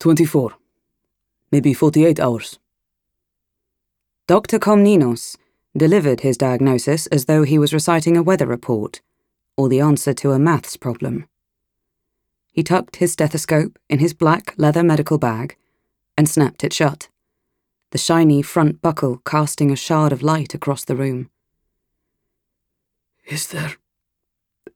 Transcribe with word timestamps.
24. 0.00 0.54
Maybe 1.50 1.74
48 1.74 2.20
hours. 2.20 2.58
Dr. 4.28 4.58
Komnenos 4.58 5.36
delivered 5.76 6.20
his 6.20 6.36
diagnosis 6.36 7.06
as 7.08 7.24
though 7.24 7.42
he 7.42 7.58
was 7.58 7.72
reciting 7.72 8.16
a 8.16 8.22
weather 8.22 8.46
report 8.46 9.00
or 9.56 9.68
the 9.68 9.80
answer 9.80 10.14
to 10.14 10.30
a 10.30 10.38
maths 10.38 10.76
problem. 10.76 11.26
He 12.52 12.62
tucked 12.62 12.96
his 12.96 13.12
stethoscope 13.12 13.76
in 13.88 13.98
his 13.98 14.14
black 14.14 14.54
leather 14.56 14.84
medical 14.84 15.18
bag 15.18 15.56
and 16.16 16.28
snapped 16.28 16.62
it 16.62 16.72
shut, 16.72 17.08
the 17.90 17.98
shiny 17.98 18.40
front 18.40 18.80
buckle 18.80 19.20
casting 19.24 19.72
a 19.72 19.76
shard 19.76 20.12
of 20.12 20.22
light 20.22 20.54
across 20.54 20.84
the 20.84 20.96
room. 20.96 21.28
Is 23.26 23.48
there 23.48 23.74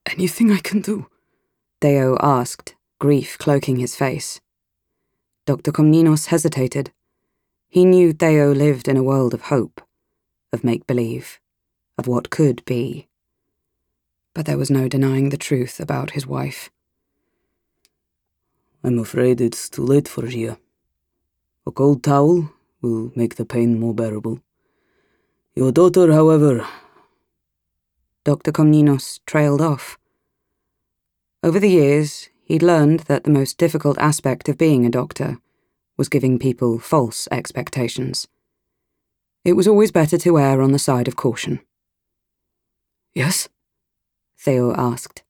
anything 0.05 0.51
I 0.51 0.59
can 0.59 0.81
do? 0.81 1.07
Theo 1.79 2.17
asked, 2.21 2.75
grief 2.99 3.37
cloaking 3.37 3.77
his 3.77 3.95
face. 3.95 4.41
Dr. 5.45 5.73
Komnenos 5.73 6.27
hesitated. 6.27 6.91
He 7.67 7.83
knew 7.83 8.13
Theo 8.13 8.53
lived 8.53 8.87
in 8.87 8.95
a 8.95 9.03
world 9.03 9.33
of 9.33 9.41
hope, 9.43 9.81
of 10.53 10.63
make 10.63 10.87
believe, 10.87 11.41
of 11.97 12.07
what 12.07 12.29
could 12.29 12.63
be. 12.63 13.09
But 14.33 14.45
there 14.45 14.57
was 14.57 14.71
no 14.71 14.87
denying 14.87 15.29
the 15.29 15.37
truth 15.37 15.81
about 15.81 16.11
his 16.11 16.25
wife. 16.25 16.69
I'm 18.85 18.97
afraid 18.99 19.41
it's 19.41 19.67
too 19.69 19.83
late 19.83 20.07
for 20.07 20.25
Gia. 20.27 20.57
A 21.67 21.71
cold 21.71 22.03
towel 22.03 22.53
will 22.81 23.11
make 23.13 23.35
the 23.35 23.45
pain 23.45 23.79
more 23.79 23.93
bearable. 23.93 24.39
Your 25.55 25.73
daughter, 25.73 26.11
however. 26.13 26.65
Dr. 28.23 28.53
Komnenos 28.53 29.19
trailed 29.25 29.61
off. 29.61 29.97
Over 31.43 31.59
the 31.59 31.69
years, 31.69 32.29
he'd 32.43 32.63
learned 32.63 33.01
that 33.01 33.23
the 33.23 33.31
most 33.31 33.57
difficult 33.57 33.97
aspect 33.97 34.49
of 34.49 34.57
being 34.57 34.85
a 34.85 34.89
doctor 34.89 35.37
was 35.97 36.09
giving 36.09 36.39
people 36.39 36.79
false 36.79 37.27
expectations. 37.31 38.27
It 39.45 39.53
was 39.53 39.67
always 39.67 39.91
better 39.91 40.17
to 40.19 40.39
err 40.39 40.61
on 40.61 40.71
the 40.71 40.79
side 40.79 41.07
of 41.07 41.15
caution. 41.15 41.59
Yes? 43.13 43.49
Theo 44.37 44.73
asked. 44.73 45.23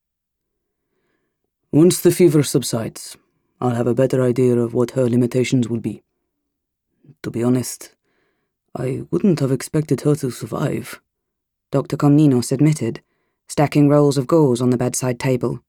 Once 1.71 1.99
the 1.99 2.11
fever 2.11 2.43
subsides, 2.43 3.17
I'll 3.59 3.75
have 3.75 3.87
a 3.87 3.95
better 3.95 4.21
idea 4.21 4.57
of 4.57 4.73
what 4.73 4.91
her 4.91 5.09
limitations 5.09 5.67
will 5.67 5.79
be. 5.79 6.03
To 7.23 7.31
be 7.31 7.43
honest, 7.43 7.95
I 8.75 9.03
wouldn't 9.11 9.39
have 9.39 9.51
expected 9.51 10.01
her 10.01 10.15
to 10.15 10.31
survive, 10.31 11.01
Dr. 11.71 11.97
Komnenos 11.97 12.51
admitted, 12.51 13.01
stacking 13.47 13.89
rolls 13.89 14.17
of 14.17 14.27
gauze 14.27 14.61
on 14.61 14.69
the 14.69 14.77
bedside 14.77 15.19
table. 15.19 15.63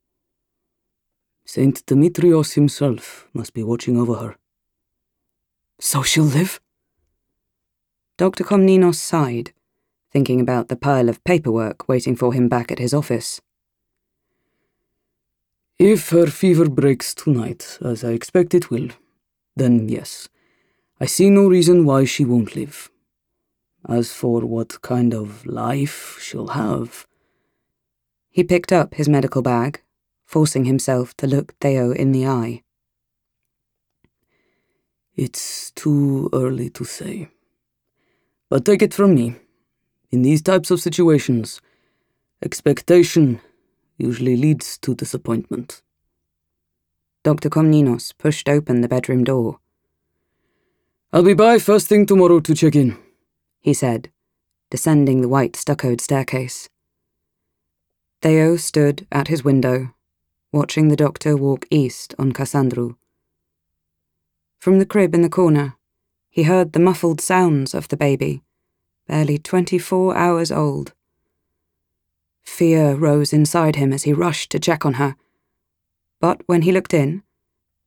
Saint 1.47 1.85
Demetrios 1.87 2.55
himself 2.55 3.29
must 3.35 3.53
be 3.53 3.63
watching 3.63 3.97
over 3.97 4.15
her. 4.15 4.37
So 5.79 6.03
she'll 6.03 6.25
live? 6.25 6.61
Dr. 8.17 8.45
Komnenos 8.45 8.97
sighed, 8.97 9.53
thinking 10.11 10.41
about 10.41 10.69
the 10.69 10.77
pile 10.77 11.09
of 11.09 11.23
paperwork 11.25 11.89
waiting 11.89 12.17
for 12.17 12.33
him 12.33 12.49
back 12.49 12.71
at 12.73 12.79
his 12.79 12.95
office. 12.95 13.41
If 15.79 16.11
her 16.11 16.29
fever 16.29 16.69
breaks 16.69 17.15
tonight, 17.15 17.79
as 17.85 18.05
I 18.05 18.13
expect 18.13 18.55
it 18.55 18.71
will, 18.71 18.91
then 19.57 19.89
yes, 19.89 20.29
I 21.01 21.07
see 21.07 21.29
no 21.29 21.49
reason 21.49 21.85
why 21.85 22.05
she 22.05 22.25
won't 22.25 22.55
live. 22.55 22.91
As 23.87 24.13
for 24.13 24.41
what 24.43 24.81
kind 24.81 25.13
of 25.13 25.45
life 25.45 26.19
she'll 26.21 26.49
have. 26.49 27.07
He 28.31 28.45
picked 28.45 28.73
up 28.73 28.95
his 28.95 29.09
medical 29.09 29.43
bag, 29.43 29.83
forcing 30.27 30.65
himself 30.65 31.17
to 31.19 31.27
look 31.27 31.55
Theo 31.61 31.93
in 31.93 32.13
the 32.13 32.27
eye. 32.27 32.63
It's 35.17 35.71
too 35.73 36.29
early 36.33 36.71
to 36.71 36.85
say. 36.85 37.29
But 38.49 38.65
take 38.65 38.83
it 38.83 38.95
from 38.95 39.15
me, 39.15 39.37
in 40.11 40.23
these 40.23 40.43
types 40.43 40.71
of 40.71 40.81
situations, 40.81 41.61
expectation 42.43 43.41
usually 43.97 44.37
leads 44.37 44.77
to 44.79 44.95
disappointment. 44.95 45.83
Dr. 47.23 47.49
Komnenos 47.49 48.13
pushed 48.19 48.49
open 48.49 48.81
the 48.81 48.89
bedroom 48.89 49.25
door. 49.25 49.59
I'll 51.13 51.23
be 51.23 51.35
by 51.35 51.59
first 51.59 51.87
thing 51.87 52.07
tomorrow 52.07 52.41
to 52.41 52.55
check 52.55 52.75
in, 52.75 52.99
he 53.61 53.73
said, 53.73 54.11
descending 54.71 55.21
the 55.21 55.29
white 55.29 55.57
stuccoed 55.57 56.01
staircase. 56.01 56.69
Theo 58.21 58.57
stood 58.57 59.07
at 59.13 59.29
his 59.29 59.45
window, 59.45 59.94
watching 60.55 60.87
the 60.87 60.95
doctor 60.95 61.37
walk 61.37 61.67
east 61.69 62.15
on 62.17 62.31
Kassandrou. 62.31 62.95
From 64.61 64.79
the 64.79 64.87
crib 64.87 65.13
in 65.13 65.23
the 65.23 65.29
corner, 65.29 65.75
he 66.31 66.45
heard 66.45 66.73
the 66.73 66.79
muffled 66.79 67.21
sounds 67.21 67.75
of 67.75 67.89
the 67.89 67.97
baby, 67.97 68.41
barely 69.09 69.37
24 69.37 70.17
hours 70.17 70.53
old. 70.53 70.93
Fear 72.45 72.95
rose 72.95 73.33
inside 73.33 73.75
him 73.75 73.93
as 73.93 74.05
he 74.05 74.13
rushed 74.13 74.51
to 74.53 74.61
check 74.61 74.87
on 74.87 74.95
her. 74.95 75.17
But 76.21 76.41
when 76.47 76.63
he 76.63 76.71
looked 76.71 76.95
in, 76.95 77.25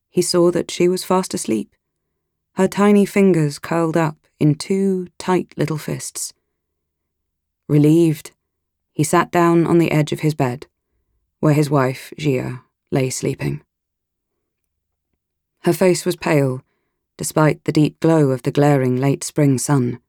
he 0.09 0.21
saw 0.21 0.51
that 0.51 0.69
she 0.69 0.89
was 0.89 1.05
fast 1.05 1.33
asleep, 1.33 1.73
her 2.55 2.67
tiny 2.67 3.05
fingers 3.05 3.59
curled 3.59 3.95
up 3.95 4.17
in 4.41 4.55
two 4.55 5.07
tight 5.17 5.53
little 5.55 5.77
fists. 5.77 6.33
Relieved, 7.69 8.31
he 8.91 9.05
sat 9.05 9.31
down 9.31 9.65
on 9.65 9.77
the 9.77 9.91
edge 9.91 10.11
of 10.11 10.19
his 10.19 10.35
bed, 10.35 10.67
where 11.39 11.53
his 11.53 11.69
wife, 11.69 12.13
Gia, 12.17 12.63
lay 12.91 13.09
sleeping. 13.09 13.61
Her 15.61 15.73
face 15.73 16.05
was 16.05 16.15
pale, 16.15 16.63
despite 17.17 17.63
the 17.63 17.71
deep 17.71 17.99
glow 17.99 18.29
of 18.29 18.43
the 18.43 18.51
glaring 18.51 18.97
late 18.97 19.23
spring 19.23 19.57
sun. 19.57 19.99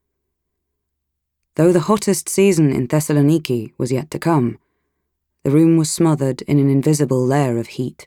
Though 1.57 1.73
the 1.73 1.81
hottest 1.81 2.29
season 2.29 2.71
in 2.71 2.87
Thessaloniki 2.87 3.73
was 3.79 3.91
yet 3.91 4.11
to 4.13 4.19
come, 4.19 4.59
the 5.43 5.51
room 5.51 5.77
was 5.77 5.91
smothered 5.91 6.43
in 6.43 6.59
an 6.59 6.69
invisible 6.69 7.25
layer 7.25 7.59
of 7.59 7.69
heat, 7.69 8.07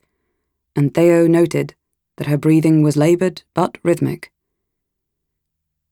and 0.76 0.94
Theo 0.94 1.28
noted 1.28 1.76
that 2.18 2.28
her 2.28 2.38
breathing 2.38 2.82
was 2.82 2.96
laboured 2.96 3.44
but 3.54 3.78
rhythmic. 3.84 4.32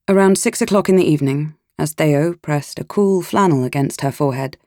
Around 0.08 0.38
six 0.38 0.62
o'clock 0.62 0.90
in 0.90 0.96
the 0.96 1.06
evening, 1.06 1.56
as 1.78 1.94
Theo 1.94 2.34
pressed 2.34 2.80
a 2.80 2.84
cool 2.84 3.22
flannel 3.22 3.64
against 3.64 4.02
her 4.02 4.12
forehead, 4.12 4.58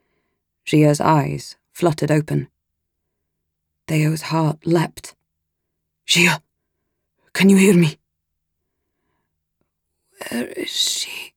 Gia's 0.65 1.01
eyes 1.01 1.57
fluttered 1.73 2.11
open. 2.11 2.49
Theo's 3.93 4.23
heart 4.23 4.67
leapt. 4.67 5.15
Gia, 6.07 6.41
can 7.35 7.51
you 7.51 7.59
hear 7.59 7.77
me? 7.77 7.99
Where 10.31 10.47
is 10.47 10.71
she? 10.71 11.35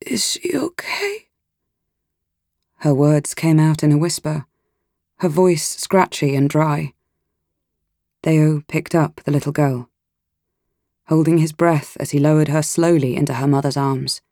Is 0.00 0.24
she 0.24 0.56
okay? 0.56 1.28
Her 2.76 2.94
words 2.94 3.34
came 3.34 3.60
out 3.60 3.82
in 3.82 3.92
a 3.92 3.98
whisper, 3.98 4.46
her 5.18 5.28
voice 5.28 5.76
scratchy 5.76 6.34
and 6.34 6.48
dry. 6.48 6.94
Theo 8.22 8.62
picked 8.66 8.94
up 8.94 9.20
the 9.24 9.30
little 9.30 9.52
girl, 9.52 9.90
holding 11.08 11.36
his 11.36 11.52
breath 11.52 11.94
as 12.00 12.12
he 12.12 12.18
lowered 12.18 12.48
her 12.48 12.62
slowly 12.62 13.14
into 13.14 13.34
her 13.34 13.46
mother's 13.46 13.76
arms. 13.76 14.22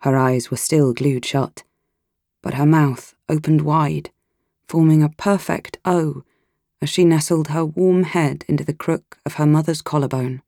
Her 0.00 0.14
eyes 0.14 0.50
were 0.50 0.58
still 0.58 0.92
glued 0.92 1.24
shut, 1.24 1.62
but 2.42 2.52
her 2.52 2.66
mouth 2.66 3.14
opened 3.30 3.62
wide, 3.62 4.10
forming 4.70 5.02
a 5.02 5.08
perfect 5.08 5.78
O 5.84 6.22
as 6.80 6.88
she 6.88 7.04
nestled 7.04 7.48
her 7.48 7.64
warm 7.64 8.04
head 8.04 8.44
into 8.46 8.62
the 8.62 8.72
crook 8.72 9.18
of 9.26 9.34
her 9.34 9.44
mother's 9.44 9.82
collarbone. 9.82 10.42